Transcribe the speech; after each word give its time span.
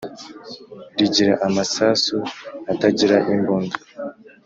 rigira 0.97 1.33
amasasu 1.47 2.17
atagira 2.71 3.17
imbunda 3.33 3.77